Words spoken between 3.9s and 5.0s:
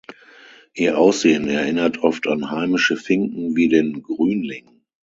Grünling.